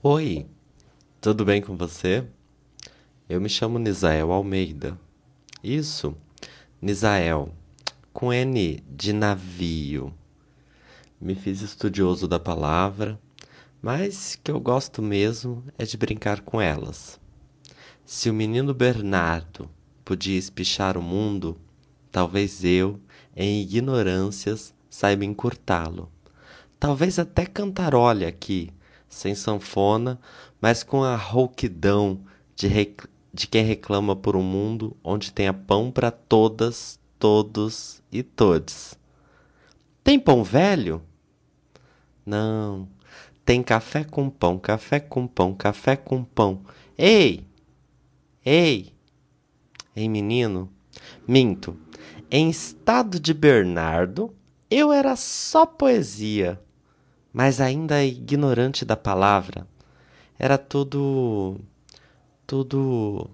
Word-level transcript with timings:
Oi, 0.00 0.46
tudo 1.20 1.44
bem 1.44 1.60
com 1.60 1.76
você? 1.76 2.24
Eu 3.28 3.40
me 3.40 3.48
chamo 3.48 3.80
Nisael 3.80 4.30
Almeida. 4.30 4.96
Isso, 5.60 6.16
Nisael, 6.80 7.52
com 8.12 8.32
N 8.32 8.80
de 8.88 9.12
navio. 9.12 10.14
Me 11.20 11.34
fiz 11.34 11.62
estudioso 11.62 12.28
da 12.28 12.38
palavra, 12.38 13.18
mas 13.82 14.36
que 14.36 14.52
eu 14.52 14.60
gosto 14.60 15.02
mesmo 15.02 15.64
é 15.76 15.84
de 15.84 15.96
brincar 15.96 16.42
com 16.42 16.60
elas. 16.60 17.18
Se 18.04 18.30
o 18.30 18.34
menino 18.34 18.72
Bernardo 18.72 19.68
podia 20.04 20.38
espichar 20.38 20.96
o 20.96 21.02
mundo, 21.02 21.58
talvez 22.12 22.62
eu, 22.62 23.00
em 23.34 23.62
ignorâncias, 23.62 24.72
saiba 24.88 25.24
encurtá-lo. 25.24 26.08
Talvez 26.78 27.18
até 27.18 27.44
cantarole 27.44 28.24
aqui 28.24 28.72
sem 29.08 29.34
sanfona, 29.34 30.20
mas 30.60 30.82
com 30.82 31.02
a 31.02 31.16
rouquidão 31.16 32.20
de, 32.54 32.66
rec... 32.66 33.04
de 33.32 33.46
quem 33.46 33.64
reclama 33.64 34.14
por 34.14 34.36
um 34.36 34.42
mundo 34.42 34.96
onde 35.02 35.32
tenha 35.32 35.52
pão 35.52 35.90
para 35.90 36.10
todas, 36.10 36.98
todos 37.18 38.02
e 38.12 38.22
todes. 38.22 38.98
Tem 40.04 40.18
pão 40.18 40.44
velho? 40.44 41.02
Não. 42.24 42.88
Tem 43.44 43.62
café 43.62 44.04
com 44.04 44.28
pão, 44.28 44.58
café 44.58 45.00
com 45.00 45.26
pão, 45.26 45.54
café 45.54 45.96
com 45.96 46.22
pão. 46.22 46.62
Ei! 46.96 47.46
Ei! 48.44 48.92
Ei, 49.96 50.08
menino? 50.08 50.70
Minto. 51.26 51.76
Em 52.30 52.50
estado 52.50 53.18
de 53.18 53.32
Bernardo, 53.32 54.34
eu 54.70 54.92
era 54.92 55.16
só 55.16 55.64
poesia 55.64 56.60
mas 57.32 57.60
ainda 57.60 58.04
ignorante 58.04 58.84
da 58.84 58.96
palavra. 58.96 59.66
Era 60.38 60.56
tudo. 60.58 61.60
tudo. 62.46 63.30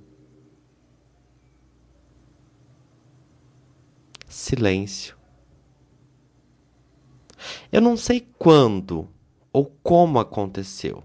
silêncio. 4.35 5.17
Eu 7.71 7.81
não 7.81 7.97
sei 7.97 8.27
quando 8.37 9.09
ou 9.53 9.73
como 9.83 10.19
aconteceu, 10.19 11.05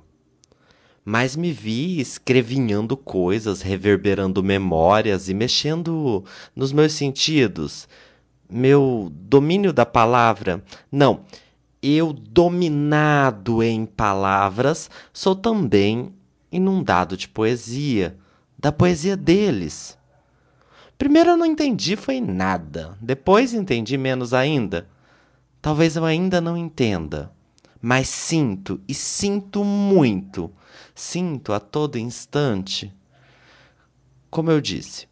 mas 1.05 1.35
me 1.35 1.51
vi 1.51 1.99
escrevinhando 1.99 2.97
coisas, 2.97 3.61
reverberando 3.61 4.43
memórias 4.43 5.29
e 5.29 5.33
mexendo 5.33 6.23
nos 6.55 6.71
meus 6.71 6.93
sentidos. 6.93 7.87
Meu 8.49 9.11
domínio 9.11 9.71
da 9.71 9.85
palavra. 9.85 10.63
Não 10.91 11.23
eu, 11.81 12.11
dominado 12.11 13.63
em 13.63 13.85
palavras, 13.85 14.89
sou 15.13 15.35
também 15.35 16.13
inundado 16.51 17.15
de 17.15 17.27
poesia, 17.27 18.17
da 18.57 18.71
poesia 18.71 19.15
deles. 19.15 19.97
Primeiro 20.97 21.31
eu 21.31 21.37
não 21.37 21.45
entendi 21.45 21.95
foi 21.95 22.19
nada, 22.19 22.97
depois 22.99 23.53
entendi 23.53 23.97
menos 23.97 24.33
ainda. 24.33 24.89
Talvez 25.61 25.95
eu 25.95 26.03
ainda 26.03 26.41
não 26.41 26.57
entenda, 26.57 27.31
mas 27.81 28.09
sinto 28.09 28.81
e 28.87 28.93
sinto 28.93 29.63
muito, 29.63 30.51
sinto 30.93 31.53
a 31.53 31.59
todo 31.59 31.97
instante. 31.97 32.93
Como 34.29 34.51
eu 34.51 34.59
disse, 34.59 35.07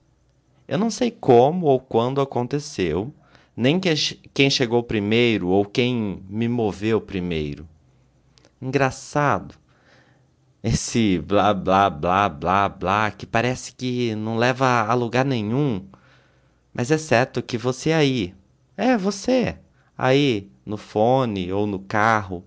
eu 0.68 0.78
não 0.78 0.92
sei 0.92 1.10
como 1.10 1.66
ou 1.66 1.80
quando 1.80 2.20
aconteceu, 2.20 3.14
nem 3.58 3.80
que, 3.80 3.92
quem 4.36 4.52
chegou 4.52 4.84
primeiro 4.84 5.48
ou 5.48 5.66
quem 5.66 6.24
me 6.30 6.48
moveu 6.48 7.02
primeiro. 7.02 7.68
Engraçado. 8.62 9.56
Esse 10.64 11.18
blá 11.20 11.56
blá 11.56 11.90
blá 11.90 12.30
blá 12.30 12.70
blá 12.70 13.10
que 13.10 13.26
parece 13.26 13.74
que 13.74 14.14
não 14.14 14.38
leva 14.38 14.82
a 14.82 14.94
lugar 14.94 15.26
nenhum. 15.26 15.84
Mas 16.72 16.92
é 16.92 17.00
certo 17.00 17.42
que 17.42 17.58
você 17.58 17.92
aí, 17.92 18.36
é 18.76 18.96
você, 18.96 19.58
aí 19.98 20.52
no 20.64 20.78
fone 20.78 21.52
ou 21.52 21.66
no 21.66 21.80
carro, 21.80 22.44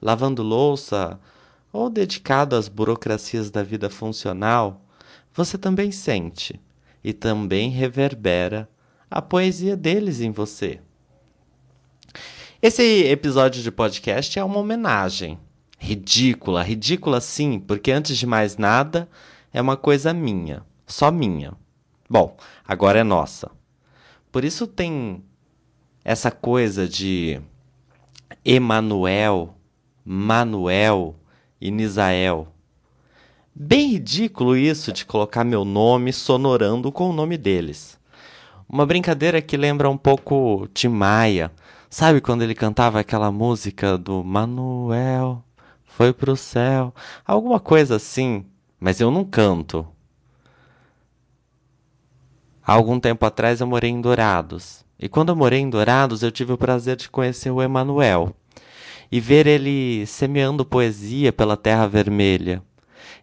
lavando 0.00 0.42
louça 0.42 1.20
ou 1.70 1.90
dedicado 1.90 2.56
às 2.56 2.66
burocracias 2.66 3.50
da 3.50 3.62
vida 3.62 3.90
funcional, 3.90 4.80
você 5.34 5.58
também 5.58 5.92
sente 5.92 6.58
e 7.04 7.12
também 7.12 7.68
reverbera 7.68 8.66
a 9.10 9.22
poesia 9.22 9.76
deles 9.76 10.20
em 10.20 10.30
você. 10.30 10.80
Esse 12.60 13.04
episódio 13.04 13.62
de 13.62 13.70
podcast 13.70 14.38
é 14.38 14.44
uma 14.44 14.58
homenagem. 14.58 15.38
Ridícula, 15.78 16.62
ridícula 16.62 17.20
sim, 17.20 17.60
porque 17.60 17.92
antes 17.92 18.16
de 18.16 18.26
mais 18.26 18.56
nada, 18.56 19.08
é 19.52 19.60
uma 19.60 19.76
coisa 19.76 20.12
minha, 20.12 20.64
só 20.86 21.10
minha. 21.10 21.52
Bom, 22.08 22.36
agora 22.66 23.00
é 23.00 23.04
nossa. 23.04 23.50
Por 24.32 24.44
isso 24.44 24.66
tem 24.66 25.22
essa 26.04 26.30
coisa 26.30 26.88
de 26.88 27.40
Emanuel, 28.44 29.54
Manuel 30.04 31.14
e 31.60 31.70
Nisael. 31.70 32.48
Bem 33.54 33.92
ridículo 33.92 34.56
isso 34.56 34.92
de 34.92 35.04
colocar 35.04 35.44
meu 35.44 35.64
nome 35.64 36.12
sonorando 36.12 36.90
com 36.92 37.10
o 37.10 37.12
nome 37.12 37.36
deles. 37.38 37.98
Uma 38.68 38.84
brincadeira 38.84 39.40
que 39.40 39.56
lembra 39.56 39.88
um 39.88 39.96
pouco 39.96 40.68
Tim 40.74 40.88
Maia. 40.88 41.52
Sabe 41.88 42.20
quando 42.20 42.42
ele 42.42 42.54
cantava 42.54 42.98
aquela 42.98 43.30
música 43.30 43.96
do 43.96 44.24
Manuel 44.24 45.42
foi 45.96 46.12
pro 46.12 46.36
céu? 46.36 46.94
Alguma 47.24 47.58
coisa 47.58 47.96
assim, 47.96 48.44
mas 48.78 49.00
eu 49.00 49.10
não 49.10 49.24
canto. 49.24 49.86
Há 52.62 52.72
algum 52.74 53.00
tempo 53.00 53.24
atrás 53.24 53.60
eu 53.60 53.66
morei 53.66 53.90
em 53.90 54.00
Dourados. 54.00 54.84
E 54.98 55.08
quando 55.08 55.30
eu 55.30 55.36
morei 55.36 55.60
em 55.60 55.70
Dourados, 55.70 56.22
eu 56.22 56.30
tive 56.30 56.52
o 56.52 56.58
prazer 56.58 56.96
de 56.96 57.08
conhecer 57.08 57.50
o 57.50 57.62
Emanuel 57.62 58.34
e 59.10 59.20
ver 59.20 59.46
ele 59.46 60.04
semeando 60.06 60.64
poesia 60.64 61.32
pela 61.32 61.56
terra 61.56 61.86
vermelha. 61.86 62.62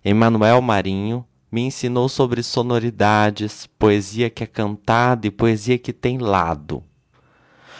Emanuel 0.04 0.62
Marinho 0.62 1.26
me 1.54 1.62
ensinou 1.62 2.10
sobre 2.10 2.42
sonoridades, 2.42 3.68
poesia 3.78 4.28
que 4.28 4.44
é 4.44 4.48
cantada 4.48 5.28
e 5.28 5.30
poesia 5.30 5.78
que 5.78 5.94
tem 5.94 6.18
lado. 6.18 6.84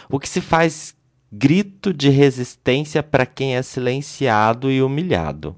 O 0.08 0.20
que 0.20 0.30
se 0.30 0.42
faz 0.42 0.96
grito 1.32 1.92
de 1.92 2.08
resistência 2.10 3.02
para 3.02 3.26
quem 3.26 3.56
é 3.56 3.64
silenciado 3.64 4.70
e 4.70 4.80
humilhado. 4.80 5.56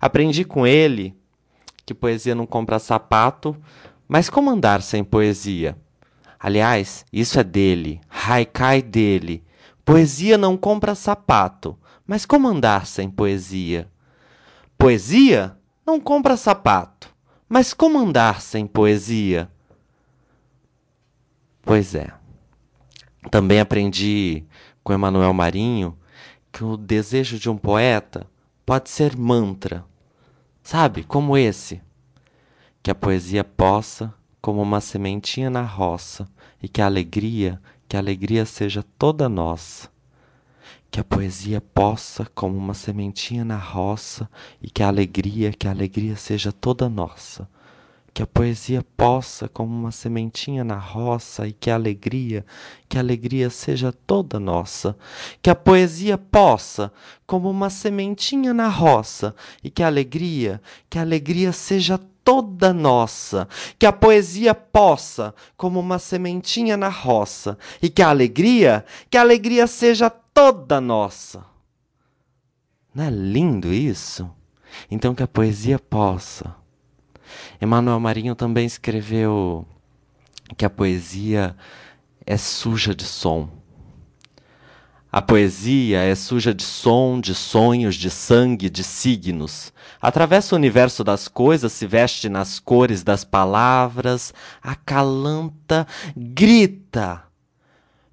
Aprendi 0.00 0.44
com 0.44 0.64
ele 0.64 1.12
que 1.84 1.92
poesia 1.92 2.36
não 2.36 2.46
compra 2.46 2.78
sapato, 2.78 3.56
mas 4.06 4.30
como 4.30 4.48
andar 4.48 4.80
sem 4.80 5.02
poesia? 5.02 5.76
Aliás, 6.38 7.04
isso 7.12 7.40
é 7.40 7.42
dele, 7.42 8.00
haikai 8.08 8.80
dele. 8.80 9.42
Poesia 9.84 10.38
não 10.38 10.56
compra 10.56 10.94
sapato, 10.94 11.76
mas 12.06 12.24
como 12.24 12.46
andar 12.46 12.86
sem 12.86 13.10
poesia? 13.10 13.90
Poesia 14.78 15.56
não 15.84 15.98
compra 15.98 16.36
sapato, 16.36 17.09
mas 17.52 17.74
como 17.74 17.98
andar 17.98 18.40
sem 18.40 18.64
poesia? 18.64 19.50
Pois 21.62 21.96
é. 21.96 22.12
Também 23.28 23.58
aprendi 23.58 24.44
com 24.84 24.92
Emanuel 24.92 25.34
Marinho 25.34 25.98
que 26.52 26.62
o 26.62 26.76
desejo 26.76 27.40
de 27.40 27.50
um 27.50 27.56
poeta 27.56 28.24
pode 28.64 28.88
ser 28.88 29.16
mantra. 29.16 29.84
Sabe, 30.62 31.02
como 31.02 31.36
esse. 31.36 31.82
Que 32.84 32.90
a 32.92 32.94
poesia 32.94 33.42
possa, 33.42 34.14
como 34.40 34.62
uma 34.62 34.80
sementinha 34.80 35.50
na 35.50 35.62
roça, 35.62 36.28
e 36.62 36.68
que 36.68 36.80
a 36.80 36.86
alegria, 36.86 37.60
que 37.88 37.96
a 37.96 37.98
alegria 37.98 38.46
seja 38.46 38.84
toda 38.96 39.28
nossa 39.28 39.89
que 40.90 40.98
a 40.98 41.04
poesia 41.04 41.60
possa, 41.60 42.26
como 42.34 42.56
uma 42.56 42.74
sementinha 42.74 43.44
na 43.44 43.56
roça, 43.56 44.28
e 44.60 44.68
que 44.68 44.82
a 44.82 44.88
alegria, 44.88 45.52
que 45.52 45.68
a 45.68 45.70
alegria 45.70 46.16
seja 46.16 46.50
toda 46.50 46.88
nossa. 46.88 47.48
Que 48.12 48.22
a 48.22 48.26
poesia 48.26 48.84
possa, 48.96 49.48
como 49.48 49.72
uma 49.72 49.92
sementinha 49.92 50.64
na 50.64 50.76
roça, 50.76 51.46
e 51.46 51.52
que 51.52 51.70
a 51.70 51.76
alegria, 51.76 52.44
que 52.88 52.98
a 52.98 53.00
alegria 53.00 53.48
seja 53.50 53.92
toda 53.92 54.40
nossa. 54.40 54.96
Que 55.40 55.48
a 55.48 55.54
poesia 55.54 56.18
possa, 56.18 56.92
como 57.24 57.48
uma 57.48 57.70
sementinha 57.70 58.52
na 58.52 58.66
roça, 58.66 59.32
e 59.62 59.70
que 59.70 59.84
a 59.84 59.86
alegria, 59.86 60.60
que 60.90 60.98
a 60.98 61.02
alegria 61.02 61.52
seja 61.52 62.00
toda 62.24 62.72
nossa. 62.72 63.46
Que 63.78 63.86
a 63.86 63.92
poesia 63.92 64.56
possa, 64.56 65.32
como 65.56 65.78
uma 65.78 66.00
sementinha 66.00 66.76
na 66.76 66.88
roça, 66.88 67.56
e 67.80 67.88
que 67.88 68.02
a 68.02 68.08
alegria, 68.08 68.84
que 69.08 69.16
a 69.16 69.20
alegria 69.20 69.68
seja 69.68 70.10
toda 70.40 70.80
nossa. 70.80 71.44
Não 72.94 73.04
é 73.04 73.10
lindo 73.10 73.70
isso? 73.70 74.30
Então 74.90 75.14
que 75.14 75.22
a 75.22 75.28
poesia 75.28 75.78
possa. 75.78 76.56
Emmanuel 77.60 78.00
Marinho 78.00 78.34
também 78.34 78.64
escreveu 78.64 79.66
que 80.56 80.64
a 80.64 80.70
poesia 80.70 81.54
é 82.24 82.38
suja 82.38 82.94
de 82.94 83.04
som. 83.04 83.50
A 85.12 85.20
poesia 85.20 85.98
é 85.98 86.14
suja 86.14 86.54
de 86.54 86.62
som, 86.62 87.20
de 87.20 87.34
sonhos, 87.34 87.94
de 87.94 88.08
sangue, 88.08 88.70
de 88.70 88.82
signos. 88.82 89.74
Atravessa 90.00 90.54
o 90.54 90.58
universo 90.58 91.04
das 91.04 91.28
coisas, 91.28 91.70
se 91.70 91.86
veste 91.86 92.30
nas 92.30 92.58
cores 92.58 93.02
das 93.02 93.24
palavras, 93.24 94.32
acalanta, 94.62 95.86
grita. 96.16 97.29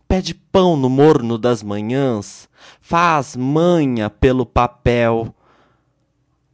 Pede 0.07 0.33
pão 0.33 0.77
no 0.77 0.89
morno 0.89 1.37
das 1.37 1.61
manhãs, 1.61 2.47
faz 2.79 3.35
manha 3.35 4.09
pelo 4.09 4.45
papel, 4.45 5.35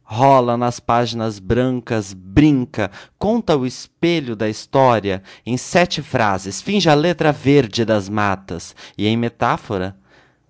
rola 0.02 0.56
nas 0.56 0.80
páginas 0.80 1.38
brancas, 1.38 2.12
brinca, 2.12 2.90
conta 3.18 3.56
o 3.56 3.64
espelho 3.64 4.34
da 4.34 4.48
história 4.48 5.22
em 5.46 5.56
sete 5.56 6.02
frases, 6.02 6.60
finge 6.60 6.90
a 6.90 6.94
letra 6.94 7.32
verde 7.32 7.84
das 7.84 8.08
matas 8.08 8.74
e, 8.98 9.06
em 9.06 9.16
metáfora, 9.16 9.96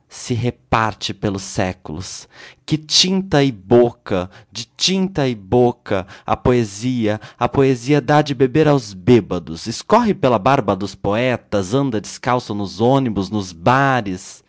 se 0.09 0.35
reparte 0.35 1.13
pelos 1.13 1.43
séculos. 1.43 2.29
Que 2.65 2.79
tinta 2.79 3.43
e 3.43 3.51
boca, 3.51 4.31
de 4.51 4.65
tinta 4.65 5.29
e 5.29 5.35
boca, 5.35 6.07
a 6.25 6.37
poesia, 6.37 7.21
a 7.39 7.49
poesia 7.49 8.01
dá 8.01 8.23
de 8.23 8.35
beber 8.35 8.69
aos 8.69 8.95
bêbados, 8.95 9.67
escorre 9.67 10.15
pela 10.15 10.39
barba 10.39 10.77
dos 10.77 10.95
poetas, 10.95 11.75
anda 11.75 12.01
descalço 12.01 12.55
nos 12.55 12.81
ônibus, 12.81 13.29
nos 13.29 13.53
bares, 13.53 14.45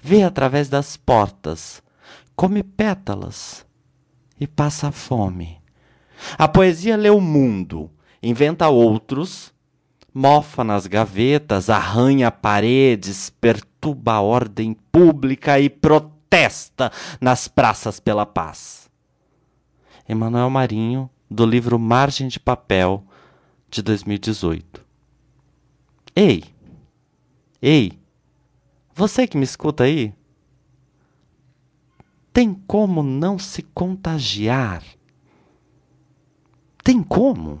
vê 0.00 0.22
através 0.22 0.68
das 0.68 0.96
portas, 0.96 1.82
come 2.36 2.62
pétalas 2.62 3.66
e 4.38 4.46
passa 4.46 4.90
fome. 4.90 5.60
A 6.38 6.46
poesia 6.46 6.96
lê 6.96 7.10
o 7.10 7.20
mundo, 7.20 7.90
inventa 8.22 8.68
outros, 8.68 9.52
mofa 10.12 10.64
nas 10.64 10.86
gavetas, 10.86 11.70
arranha 11.70 12.30
paredes, 12.30 13.30
perturba 13.80 14.12
a 14.14 14.20
ordem 14.20 14.74
pública 14.92 15.58
e 15.58 15.70
protesta 15.70 16.92
nas 17.20 17.48
praças 17.48 17.98
pela 17.98 18.26
paz. 18.26 18.90
Emanuel 20.06 20.50
Marinho, 20.50 21.08
do 21.30 21.46
livro 21.46 21.78
Margem 21.78 22.28
de 22.28 22.38
Papel, 22.38 23.02
de 23.70 23.82
2018. 23.82 24.84
Ei! 26.14 26.44
Ei! 27.62 27.98
Você 28.94 29.26
que 29.26 29.38
me 29.38 29.44
escuta 29.44 29.84
aí? 29.84 30.12
Tem 32.32 32.52
como 32.66 33.02
não 33.02 33.38
se 33.38 33.62
contagiar? 33.62 34.82
Tem 36.82 37.02
como 37.02 37.60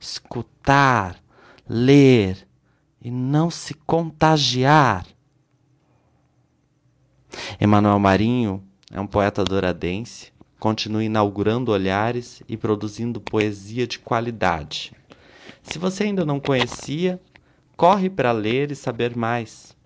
escutar, 0.00 1.22
ler 1.68 2.48
e 3.00 3.10
não 3.10 3.50
se 3.50 3.74
contagiar? 3.74 5.15
Emanuel 7.60 7.98
Marinho 7.98 8.62
é 8.90 9.00
um 9.00 9.06
poeta 9.06 9.44
douradense, 9.44 10.32
continua 10.58 11.04
inaugurando 11.04 11.72
olhares 11.72 12.42
e 12.48 12.56
produzindo 12.56 13.20
poesia 13.20 13.86
de 13.86 13.98
qualidade. 13.98 14.92
Se 15.62 15.78
você 15.78 16.04
ainda 16.04 16.24
não 16.24 16.38
conhecia, 16.38 17.20
corre 17.76 18.08
para 18.08 18.32
ler 18.32 18.70
e 18.70 18.76
saber 18.76 19.16
mais. 19.16 19.76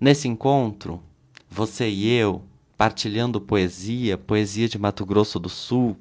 Nesse 0.00 0.28
encontro, 0.28 1.02
você 1.48 1.88
e 1.88 2.10
eu, 2.10 2.42
partilhando 2.78 3.40
poesia, 3.40 4.16
poesia 4.16 4.68
de 4.68 4.78
Mato 4.78 5.04
Grosso 5.04 5.38
do 5.38 5.48
Sul, 5.48 5.96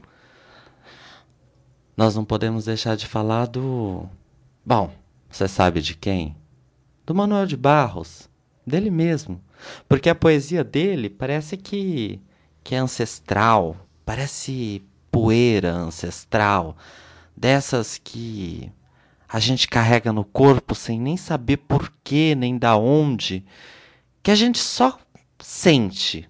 nós 1.97 2.15
não 2.15 2.23
podemos 2.23 2.65
deixar 2.65 2.95
de 2.95 3.05
falar 3.05 3.47
do. 3.47 4.07
Bom, 4.65 4.93
você 5.29 5.47
sabe 5.47 5.81
de 5.81 5.95
quem? 5.95 6.35
Do 7.05 7.13
Manuel 7.13 7.45
de 7.45 7.57
Barros, 7.57 8.28
dele 8.69 8.89
mesmo. 8.89 9.41
Porque 9.87 10.09
a 10.09 10.15
poesia 10.15 10.63
dele 10.63 11.09
parece 11.09 11.57
que, 11.57 12.21
que 12.63 12.75
é 12.75 12.77
ancestral, 12.77 13.75
parece 14.05 14.81
poeira 15.11 15.73
ancestral, 15.73 16.77
dessas 17.35 17.97
que 17.97 18.71
a 19.27 19.39
gente 19.39 19.67
carrega 19.67 20.13
no 20.13 20.23
corpo 20.23 20.73
sem 20.73 20.99
nem 20.99 21.17
saber 21.17 21.57
porquê 21.57 22.35
nem 22.35 22.57
da 22.57 22.77
onde, 22.77 23.45
que 24.23 24.31
a 24.31 24.35
gente 24.35 24.59
só 24.59 24.97
sente. 25.39 26.29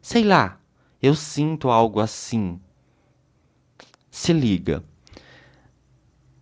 Sei 0.00 0.24
lá, 0.24 0.58
eu 1.02 1.14
sinto 1.14 1.68
algo 1.68 2.00
assim. 2.00 2.60
Se 4.10 4.32
liga. 4.32 4.82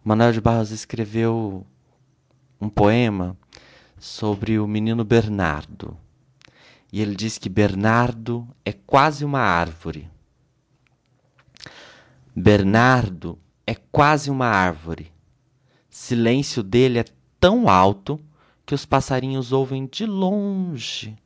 Manuel 0.05 0.33
de 0.33 0.41
Barros 0.41 0.71
escreveu 0.71 1.67
um 2.61 2.69
poema 2.69 3.37
sobre 3.99 4.59
o 4.59 4.67
menino 4.67 5.05
Bernardo 5.05 5.97
e 6.93 7.01
ele 7.01 7.15
diz 7.15 7.37
que 7.39 7.49
Bernardo 7.49 8.49
é 8.65 8.73
quase 8.73 9.25
uma 9.25 9.41
árvore. 9.41 10.09
Bernardo 12.35 13.39
é 13.67 13.75
quase 13.75 14.31
uma 14.31 14.47
árvore. 14.47 15.13
Silêncio 15.91 16.63
dele 16.63 16.99
é 16.99 17.05
tão 17.41 17.69
alto 17.69 18.21
que 18.65 18.75
os 18.75 18.87
passarinhos 18.87 19.53
ouvem 19.53 19.87
de 19.87 20.07
longe 20.07 21.17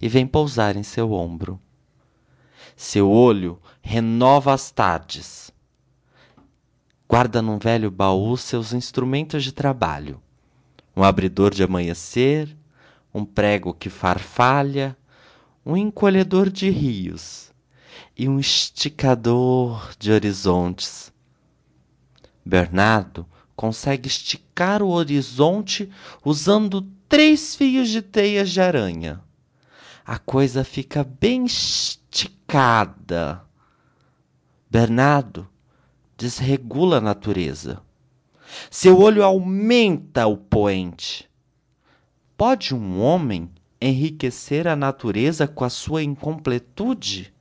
e 0.00 0.08
vêm 0.08 0.26
pousar 0.26 0.76
em 0.76 0.82
seu 0.82 1.12
ombro. 1.12 1.60
Seu 2.76 3.10
olho 3.10 3.60
renova 3.80 4.52
as 4.52 4.70
tardes. 4.70 5.52
Guarda 7.08 7.40
num 7.40 7.58
velho 7.58 7.90
baú 7.90 8.36
seus 8.36 8.72
instrumentos 8.72 9.44
de 9.44 9.52
trabalho: 9.52 10.20
um 10.96 11.02
abridor 11.02 11.52
de 11.52 11.62
amanhecer, 11.62 12.56
um 13.12 13.24
prego 13.24 13.74
que 13.74 13.90
farfalha, 13.90 14.96
um 15.64 15.76
encolhedor 15.76 16.50
de 16.50 16.70
rios 16.70 17.52
e 18.16 18.28
um 18.28 18.38
esticador 18.38 19.90
de 19.98 20.12
horizontes. 20.12 21.12
Bernardo 22.44 23.26
consegue 23.56 24.08
esticar 24.08 24.82
o 24.82 24.88
horizonte 24.88 25.90
usando 26.24 26.82
três 27.08 27.54
fios 27.54 27.88
de 27.88 28.02
teias 28.02 28.50
de 28.50 28.60
aranha. 28.60 29.20
A 30.04 30.18
coisa 30.18 30.64
fica 30.64 31.02
bem 31.02 31.46
esticada. 31.46 33.42
Bernardo 34.70 35.48
desregula 36.16 36.98
a 36.98 37.00
natureza. 37.00 37.80
Seu 38.70 38.98
olho 38.98 39.22
aumenta 39.22 40.26
o 40.26 40.36
poente. 40.36 41.28
Pode 42.36 42.74
um 42.74 43.00
homem 43.00 43.50
enriquecer 43.80 44.66
a 44.66 44.74
natureza 44.74 45.46
com 45.46 45.64
a 45.64 45.70
sua 45.70 46.02
incompletude? 46.02 47.32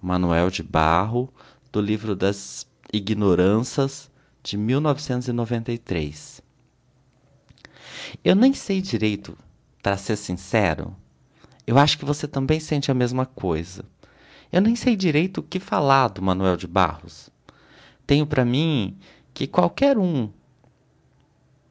Manuel 0.00 0.50
de 0.50 0.62
Barro, 0.62 1.32
do 1.72 1.80
livro 1.80 2.14
das 2.14 2.66
Ignorâncias, 2.92 4.10
de 4.42 4.56
1993. 4.56 6.40
Eu 8.22 8.36
nem 8.36 8.54
sei 8.54 8.80
direito, 8.80 9.36
para 9.82 9.96
ser 9.96 10.16
sincero. 10.16 10.94
Eu 11.66 11.78
acho 11.78 11.98
que 11.98 12.04
você 12.04 12.28
também 12.28 12.60
sente 12.60 12.90
a 12.90 12.94
mesma 12.94 13.26
coisa. 13.26 13.84
Eu 14.52 14.60
nem 14.60 14.76
sei 14.76 14.94
direito 14.94 15.38
o 15.38 15.42
que 15.42 15.58
falar 15.58 16.08
do 16.08 16.22
Manuel 16.22 16.56
de 16.56 16.66
Barros. 16.66 17.28
Tenho 18.06 18.26
para 18.26 18.44
mim 18.44 18.96
que 19.36 19.46
qualquer 19.46 19.98
um 19.98 20.30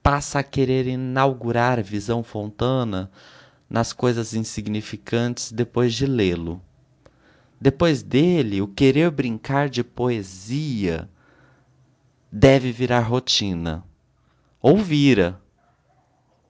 passa 0.03 0.37
a 0.37 0.43
querer 0.43 0.85
inaugurar 0.85 1.81
Visão 1.81 2.21
Fontana 2.21 3.09
nas 3.67 3.91
coisas 3.91 4.35
insignificantes 4.35 5.51
depois 5.51 5.95
de 5.95 6.05
lê-lo. 6.05 6.61
Depois 7.59 8.03
dele, 8.03 8.61
o 8.61 8.67
querer 8.67 9.09
brincar 9.09 9.67
de 9.67 9.83
poesia 9.83 11.09
deve 12.31 12.71
virar 12.71 12.99
rotina. 12.99 13.83
Ou 14.61 14.77
vira, 14.77 15.41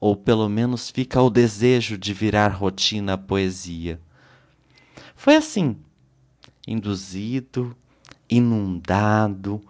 ou 0.01 0.17
pelo 0.17 0.50
menos 0.50 0.89
fica 0.89 1.22
o 1.22 1.29
desejo 1.29 1.98
de 1.98 2.13
virar 2.13 2.50
rotina 2.50 3.13
a 3.13 3.17
poesia. 3.17 4.01
Foi 5.15 5.38
assim, 5.38 5.77
induzido, 6.67 7.74
inundado, 8.29 9.62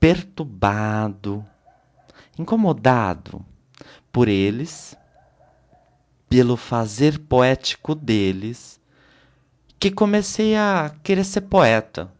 perturbado, 0.00 1.44
incomodado 2.38 3.44
por 4.10 4.28
eles, 4.28 4.96
pelo 6.26 6.56
fazer 6.56 7.18
poético 7.18 7.94
deles, 7.94 8.80
que 9.78 9.90
comecei 9.90 10.56
a 10.56 10.94
querer 11.02 11.24
ser 11.24 11.42
poeta. 11.42 12.10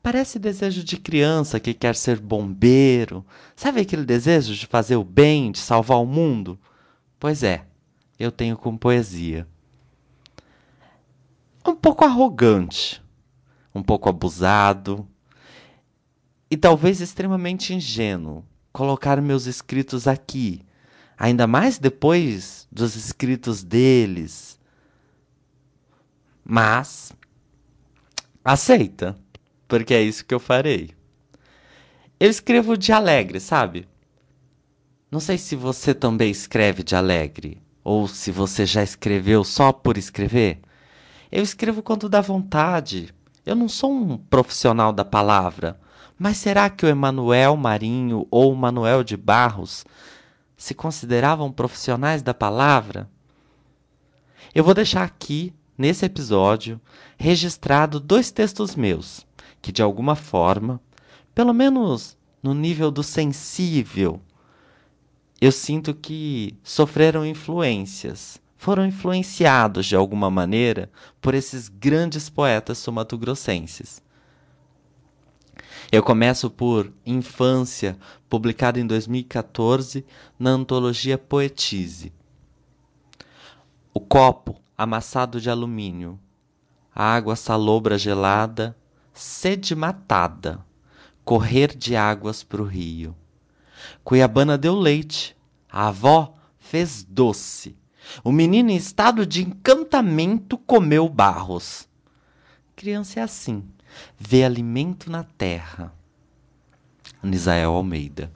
Parece 0.00 0.38
desejo 0.38 0.84
de 0.84 0.96
criança 0.96 1.58
que 1.58 1.74
quer 1.74 1.96
ser 1.96 2.20
bombeiro. 2.20 3.26
Sabe 3.56 3.80
aquele 3.80 4.04
desejo 4.04 4.54
de 4.54 4.66
fazer 4.66 4.94
o 4.94 5.02
bem, 5.02 5.50
de 5.50 5.58
salvar 5.58 5.98
o 5.98 6.06
mundo? 6.06 6.56
Pois 7.18 7.42
é, 7.42 7.64
eu 8.16 8.30
tenho 8.30 8.56
com 8.56 8.76
poesia. 8.76 9.48
Um 11.66 11.74
pouco 11.74 12.04
arrogante, 12.04 13.02
um 13.74 13.82
pouco 13.82 14.08
abusado 14.08 15.08
e 16.50 16.56
talvez 16.56 17.00
extremamente 17.00 17.74
ingênuo 17.74 18.44
colocar 18.72 19.20
meus 19.22 19.46
escritos 19.46 20.06
aqui, 20.06 20.62
ainda 21.18 21.46
mais 21.46 21.78
depois 21.78 22.68
dos 22.70 22.94
escritos 22.94 23.64
deles. 23.64 24.60
Mas 26.44 27.12
aceita, 28.44 29.16
porque 29.66 29.94
é 29.94 30.02
isso 30.02 30.24
que 30.24 30.34
eu 30.34 30.38
farei. 30.38 30.90
Eu 32.20 32.30
escrevo 32.30 32.76
de 32.76 32.92
alegre, 32.92 33.40
sabe? 33.40 33.88
Não 35.10 35.20
sei 35.20 35.38
se 35.38 35.56
você 35.56 35.94
também 35.94 36.30
escreve 36.30 36.82
de 36.82 36.94
alegre, 36.94 37.60
ou 37.82 38.06
se 38.06 38.30
você 38.30 38.66
já 38.66 38.82
escreveu 38.82 39.42
só 39.42 39.72
por 39.72 39.96
escrever. 39.96 40.60
Eu 41.30 41.42
escrevo 41.42 41.82
quando 41.82 42.08
dá 42.08 42.20
vontade. 42.20 43.14
Eu 43.44 43.54
não 43.54 43.68
sou 43.68 43.92
um 43.92 44.18
profissional 44.18 44.92
da 44.92 45.04
palavra, 45.04 45.80
mas 46.18 46.38
será 46.38 46.70
que 46.70 46.86
o 46.86 46.88
Emanuel 46.88 47.56
Marinho 47.56 48.26
ou 48.30 48.52
o 48.52 48.56
Manuel 48.56 49.04
de 49.04 49.16
Barros 49.16 49.84
se 50.56 50.74
consideravam 50.74 51.52
profissionais 51.52 52.22
da 52.22 52.32
palavra? 52.32 53.08
Eu 54.54 54.64
vou 54.64 54.72
deixar 54.72 55.02
aqui, 55.02 55.52
nesse 55.76 56.06
episódio, 56.06 56.80
registrado 57.18 58.00
dois 58.00 58.30
textos 58.30 58.74
meus, 58.74 59.26
que 59.60 59.70
de 59.70 59.82
alguma 59.82 60.16
forma, 60.16 60.80
pelo 61.34 61.52
menos 61.52 62.16
no 62.42 62.54
nível 62.54 62.90
do 62.90 63.02
sensível, 63.02 64.20
eu 65.38 65.52
sinto 65.52 65.92
que 65.92 66.56
sofreram 66.62 67.26
influências, 67.26 68.40
foram 68.56 68.86
influenciados 68.86 69.84
de 69.84 69.94
alguma 69.94 70.30
maneira 70.30 70.90
por 71.20 71.34
esses 71.34 71.68
grandes 71.68 72.30
poetas 72.30 72.78
sumatogrossenses. 72.78 74.05
Eu 75.90 76.02
começo 76.02 76.50
por 76.50 76.92
Infância, 77.04 77.96
publicado 78.28 78.78
em 78.78 78.86
2014 78.86 80.04
na 80.38 80.50
antologia 80.50 81.16
Poetise. 81.16 82.12
O 83.94 84.00
copo 84.00 84.60
amassado 84.76 85.40
de 85.40 85.48
alumínio, 85.48 86.18
a 86.94 87.14
água 87.14 87.36
salobra 87.36 87.96
gelada, 87.96 88.76
sede 89.12 89.74
matada, 89.74 90.64
correr 91.24 91.76
de 91.76 91.96
águas 91.96 92.42
para 92.42 92.62
o 92.62 92.66
rio. 92.66 93.16
Cuiabana 94.04 94.56
deu 94.56 94.74
leite. 94.74 95.36
A 95.70 95.88
avó 95.88 96.36
fez 96.58 97.04
doce. 97.04 97.76
O 98.22 98.30
menino, 98.30 98.70
em 98.70 98.76
estado 98.76 99.26
de 99.26 99.42
encantamento, 99.42 100.56
comeu 100.56 101.08
barros. 101.08 101.88
Criança 102.74 103.20
é 103.20 103.22
assim, 103.22 103.64
vê 104.18 104.44
alimento 104.44 105.10
na 105.10 105.24
terra. 105.24 105.92
Nisael 107.22 107.72
Almeida. 107.72 108.30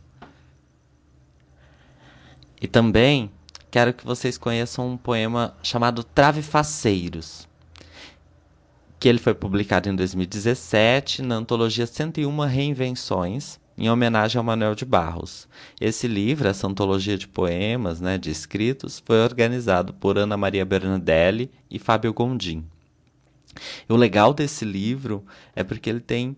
E 2.60 2.66
também 2.66 3.30
quero 3.70 3.94
que 3.94 4.04
vocês 4.04 4.36
conheçam 4.36 4.90
um 4.90 4.96
poema 4.96 5.54
chamado 5.62 6.04
Trave 6.04 6.42
Faceiros, 6.42 7.48
que 8.98 9.08
ele 9.08 9.18
foi 9.18 9.32
publicado 9.32 9.88
em 9.88 9.96
2017 9.96 11.22
na 11.22 11.36
antologia 11.36 11.86
101 11.86 12.38
Reinvenções, 12.40 13.58
em 13.78 13.88
homenagem 13.88 14.38
ao 14.38 14.44
Manuel 14.44 14.74
de 14.74 14.84
Barros. 14.84 15.48
Esse 15.80 16.06
livro, 16.06 16.46
essa 16.46 16.66
antologia 16.66 17.16
de 17.16 17.26
poemas, 17.26 17.98
né, 17.98 18.18
de 18.18 18.30
escritos, 18.30 19.02
foi 19.06 19.22
organizado 19.22 19.94
por 19.94 20.18
Ana 20.18 20.36
Maria 20.36 20.66
Bernadelli 20.66 21.50
e 21.70 21.78
Fábio 21.78 22.12
Gondim. 22.12 22.66
E 23.88 23.92
o 23.92 23.96
legal 23.96 24.32
desse 24.32 24.64
livro 24.64 25.24
é 25.54 25.62
porque 25.62 25.90
ele 25.90 26.00
tem, 26.00 26.36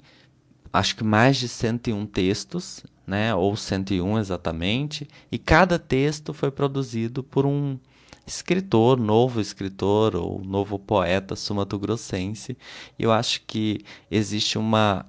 acho 0.73 0.97
que 0.97 1.05
mais 1.05 1.37
de 1.37 1.49
101 1.49 2.07
textos, 2.07 2.85
né, 3.07 3.35
ou 3.35 3.57
101 3.57 4.19
exatamente, 4.19 5.09
e 5.31 5.38
cada 5.38 5.79
texto 5.79 6.33
foi 6.33 6.50
produzido 6.50 7.23
por 7.23 7.45
um 7.45 7.79
escritor, 8.26 8.99
novo 8.99 9.41
escritor 9.41 10.14
ou 10.14 10.43
novo 10.45 10.79
poeta 10.79 11.35
sumatogrossense. 11.35 12.57
E 12.99 13.02
eu 13.02 13.12
acho 13.12 13.43
que 13.47 13.85
existe 14.11 14.59
uma 14.59 15.07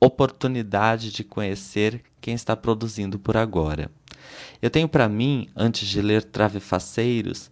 oportunidade 0.00 1.10
de 1.10 1.24
conhecer 1.24 2.02
quem 2.20 2.34
está 2.34 2.56
produzindo 2.56 3.18
por 3.18 3.36
agora. 3.36 3.90
Eu 4.60 4.70
tenho 4.70 4.88
para 4.88 5.08
mim, 5.08 5.48
antes 5.54 5.88
de 5.88 6.00
ler 6.00 6.22
Travefaceiros, 6.24 7.50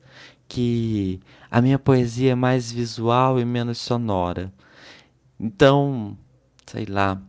que 0.49 1.21
a 1.55 1.63
minha 1.63 1.79
poesia 1.79 2.33
é 2.33 2.35
mais 2.35 2.73
visual 2.73 3.39
e 3.39 3.45
menos 3.45 3.79
sonora. 3.79 4.53
Então, 5.39 6.19
sei 6.67 6.85
lá, 6.85 7.23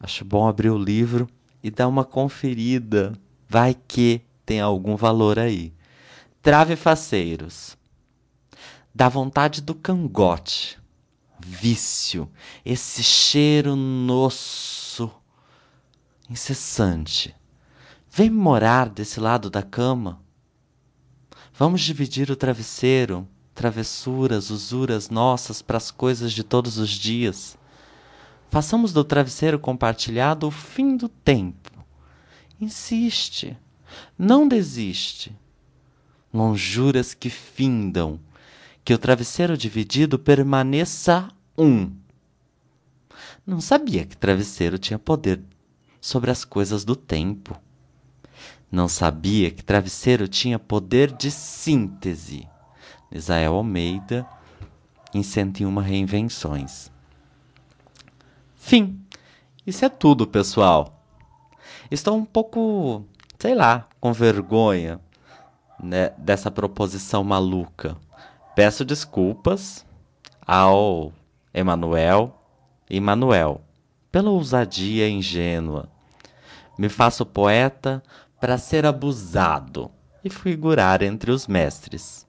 acho 0.00 0.24
bom 0.24 0.48
abrir 0.48 0.70
o 0.70 0.78
livro 0.78 1.28
e 1.62 1.70
dar 1.70 1.86
uma 1.86 2.02
conferida. 2.02 3.12
Vai 3.46 3.76
que 3.86 4.22
tem 4.46 4.62
algum 4.62 4.96
valor 4.96 5.38
aí. 5.38 5.74
Travefaceiros. 6.40 7.76
Da 8.94 9.10
vontade 9.10 9.60
do 9.60 9.74
cangote 9.74 10.78
vício, 11.38 12.30
esse 12.64 13.02
cheiro 13.02 13.76
nosso 13.76 15.10
incessante. 16.30 17.36
Vem 18.10 18.30
morar 18.30 18.88
desse 18.88 19.20
lado 19.20 19.50
da 19.50 19.62
cama. 19.62 20.18
Vamos 21.52 21.82
dividir 21.82 22.30
o 22.30 22.36
travesseiro, 22.36 23.28
travessuras, 23.56 24.50
usuras 24.50 25.08
nossas 25.08 25.62
para 25.62 25.78
as 25.78 25.90
coisas 25.90 26.32
de 26.32 26.44
todos 26.44 26.76
os 26.76 26.90
dias. 26.90 27.56
Façamos 28.50 28.92
do 28.92 29.02
travesseiro 29.02 29.58
compartilhado 29.58 30.46
o 30.46 30.50
fim 30.50 30.94
do 30.94 31.08
tempo. 31.08 31.72
Insiste, 32.60 33.56
não 34.16 34.46
desiste. 34.46 35.34
Lonjuras 36.32 37.14
que 37.14 37.30
findam, 37.30 38.20
que 38.84 38.92
o 38.92 38.98
travesseiro 38.98 39.56
dividido 39.56 40.18
permaneça 40.18 41.30
um. 41.56 41.90
Não 43.46 43.60
sabia 43.60 44.04
que 44.04 44.16
travesseiro 44.16 44.78
tinha 44.78 44.98
poder 44.98 45.40
sobre 45.98 46.30
as 46.30 46.44
coisas 46.44 46.84
do 46.84 46.94
tempo. 46.94 47.58
Não 48.70 48.86
sabia 48.86 49.50
que 49.50 49.64
travesseiro 49.64 50.28
tinha 50.28 50.58
poder 50.58 51.10
de 51.10 51.30
síntese. 51.30 52.46
Isael 53.10 53.54
Almeida, 53.54 54.26
em 55.14 55.22
101 55.22 55.74
Reinvenções. 55.78 56.90
Fim. 58.54 59.00
Isso 59.66 59.84
é 59.84 59.88
tudo, 59.88 60.26
pessoal. 60.26 61.02
Estou 61.90 62.16
um 62.16 62.24
pouco, 62.24 63.04
sei 63.38 63.54
lá, 63.54 63.88
com 64.00 64.12
vergonha 64.12 65.00
né, 65.82 66.10
dessa 66.18 66.50
proposição 66.50 67.22
maluca. 67.22 67.96
Peço 68.54 68.84
desculpas 68.84 69.84
ao 70.46 71.12
Emanuel 71.52 72.40
e 72.88 73.00
Manuel, 73.00 73.60
pela 74.10 74.30
ousadia 74.30 75.08
ingênua. 75.08 75.88
Me 76.78 76.88
faço 76.88 77.24
poeta 77.24 78.02
para 78.40 78.58
ser 78.58 78.84
abusado 78.84 79.90
e 80.24 80.30
figurar 80.30 81.02
entre 81.02 81.30
os 81.30 81.46
mestres. 81.46 82.25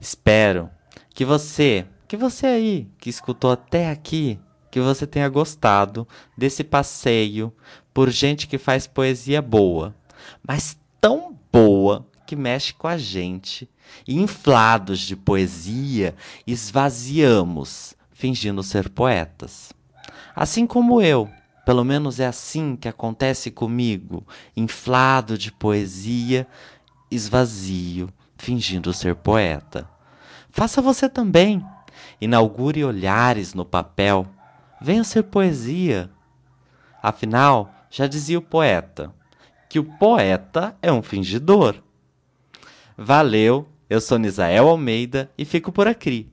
Espero 0.00 0.70
que 1.14 1.24
você, 1.24 1.86
que 2.06 2.16
você 2.16 2.46
aí 2.46 2.88
que 2.98 3.08
escutou 3.08 3.50
até 3.50 3.90
aqui, 3.90 4.38
que 4.70 4.80
você 4.80 5.06
tenha 5.06 5.28
gostado 5.28 6.06
desse 6.36 6.62
passeio 6.62 7.52
por 7.94 8.10
gente 8.10 8.46
que 8.46 8.58
faz 8.58 8.86
poesia 8.86 9.40
boa, 9.40 9.94
mas 10.46 10.78
tão 11.00 11.38
boa 11.50 12.06
que 12.26 12.36
mexe 12.36 12.74
com 12.74 12.86
a 12.86 12.98
gente. 12.98 13.68
E 14.06 14.20
inflados 14.20 14.98
de 14.98 15.16
poesia, 15.16 16.14
esvaziamos 16.46 17.94
fingindo 18.10 18.62
ser 18.62 18.88
poetas. 18.88 19.72
Assim 20.34 20.66
como 20.66 21.00
eu, 21.00 21.30
pelo 21.64 21.84
menos 21.84 22.20
é 22.20 22.26
assim 22.26 22.76
que 22.76 22.88
acontece 22.88 23.50
comigo, 23.50 24.26
inflado 24.56 25.38
de 25.38 25.52
poesia, 25.52 26.46
esvazio, 27.10 28.12
fingindo 28.36 28.92
ser 28.92 29.14
poeta. 29.14 29.88
Faça 30.50 30.80
você 30.80 31.08
também. 31.08 31.64
Inaugure 32.20 32.84
olhares 32.84 33.54
no 33.54 33.64
papel. 33.64 34.26
Venha 34.80 35.04
ser 35.04 35.24
poesia. 35.24 36.10
Afinal, 37.02 37.72
já 37.90 38.06
dizia 38.06 38.38
o 38.38 38.42
poeta, 38.42 39.12
que 39.68 39.78
o 39.78 39.84
poeta 39.84 40.76
é 40.82 40.92
um 40.92 41.02
fingidor. 41.02 41.76
Valeu, 42.96 43.68
eu 43.88 44.00
sou 44.00 44.18
Nisael 44.18 44.68
Almeida 44.68 45.30
e 45.36 45.44
fico 45.44 45.70
por 45.70 45.86
aqui. 45.86 46.30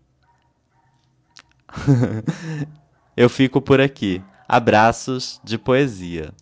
Eu 3.15 3.29
fico 3.29 3.61
por 3.61 3.79
aqui. 3.79 4.23
Abraços 4.47 5.39
de 5.43 5.57
poesia. 5.57 6.33